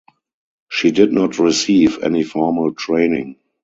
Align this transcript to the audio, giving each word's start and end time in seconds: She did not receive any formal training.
She 0.67 0.89
did 0.89 1.13
not 1.13 1.37
receive 1.37 2.01
any 2.01 2.23
formal 2.23 2.73
training. 2.73 3.35